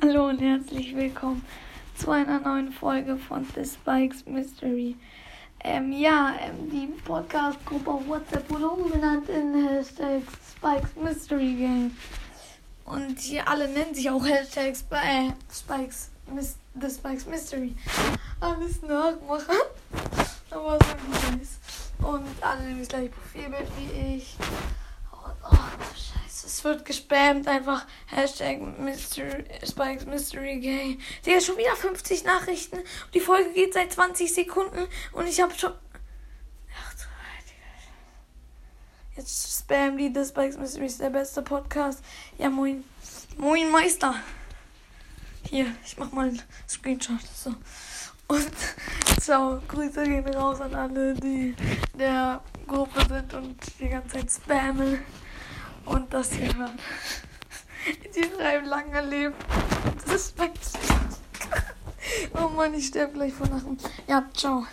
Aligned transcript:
Hallo 0.02 0.28
und 0.28 0.40
herzlich 0.40 0.96
willkommen 0.96 1.44
zu 1.94 2.10
einer 2.10 2.40
neuen 2.40 2.72
Folge 2.72 3.18
von 3.18 3.46
The 3.54 3.64
Spikes 3.66 4.24
Mystery. 4.24 4.96
Ähm, 5.62 5.92
ja, 5.92 6.32
ähm, 6.40 6.70
die 6.70 6.86
Podcast-Gruppe 7.04 7.90
auf 7.90 8.08
WhatsApp 8.08 8.48
wurde 8.48 8.70
umbenannt 8.70 9.28
in 9.28 9.68
Hashtag 9.68 10.22
Spikes 10.56 10.96
Mystery 10.96 11.54
Game. 11.54 11.96
Und 12.86 13.18
hier 13.18 13.46
alle 13.46 13.68
nennen 13.68 13.94
sich 13.94 14.08
auch 14.08 14.24
Hashtag 14.24 14.72
Sp 14.72 14.94
äh, 14.94 15.32
Spikes, 15.52 16.10
Mis 16.32 16.56
The 16.80 16.88
Spikes 16.88 17.26
Mystery. 17.26 17.74
Alles 18.40 18.80
nachmachen. 18.82 19.56
Aber 20.50 20.78
so 20.78 21.30
nice. 21.36 21.58
Und 21.98 22.42
alle 22.42 22.62
nehmen 22.62 22.78
das 22.78 22.88
gleiche 22.88 23.10
Profilbild 23.10 23.68
wie 23.76 24.16
ich. 24.16 24.36
Es 26.44 26.64
wird 26.64 26.84
gespammt. 26.84 27.46
Einfach 27.48 27.86
Hashtag 28.06 28.60
Mystery, 28.78 29.44
Spikes 29.64 30.06
Mystery 30.06 30.58
Gay. 30.60 30.98
Digga, 31.24 31.40
schon 31.40 31.56
wieder 31.56 31.76
50 31.76 32.24
Nachrichten. 32.24 32.78
Die 33.14 33.20
Folge 33.20 33.52
geht 33.52 33.74
seit 33.74 33.92
20 33.92 34.32
Sekunden. 34.32 34.86
Und 35.12 35.26
ich 35.26 35.40
habe 35.40 35.54
schon. 35.54 35.72
Ach 35.72 36.94
du 36.94 37.04
Heilige. 37.26 37.62
Jetzt 39.16 39.58
spam 39.60 39.96
die 39.96 40.12
The 40.14 40.24
Spikes 40.24 40.56
Mystery 40.56 40.86
ist 40.86 41.00
der 41.00 41.10
beste 41.10 41.42
Podcast. 41.42 42.02
Ja, 42.38 42.48
moin. 42.48 42.84
Moin, 43.36 43.70
Meister. 43.70 44.14
Hier, 45.48 45.66
ich 45.84 45.96
mach 45.96 46.12
mal 46.12 46.28
einen 46.28 46.42
Screenshot. 46.68 47.20
So. 47.34 47.54
Und 48.28 48.52
ciao, 49.20 49.60
Grüße 49.66 50.04
gehen 50.04 50.34
raus 50.34 50.60
an 50.60 50.74
alle, 50.74 51.14
die 51.14 51.56
der 51.98 52.40
Gruppe 52.66 53.04
sind 53.08 53.34
und 53.34 53.56
die 53.80 53.88
ganze 53.88 54.18
Zeit 54.18 54.30
spammen 54.30 55.00
und 55.90 56.12
das 56.14 56.32
hier 56.32 56.54
hören. 56.56 56.78
Die 58.14 58.24
schreiben 58.24 58.66
lange 58.66 59.00
Leben. 59.02 59.34
Das 60.04 60.14
ist 60.14 60.38
mein 60.38 60.50
Oh 62.38 62.48
Mann, 62.48 62.74
ich 62.74 62.86
sterbe 62.86 63.14
gleich 63.14 63.32
vor 63.32 63.46
Lachen. 63.48 63.78
Ja, 64.06 64.24
ciao. 64.34 64.66